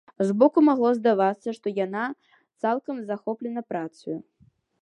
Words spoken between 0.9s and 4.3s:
здавацца, што яна цалкам захоплена працаю.